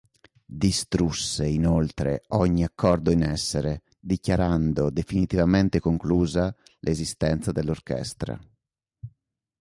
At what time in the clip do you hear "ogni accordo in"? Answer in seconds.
2.29-3.21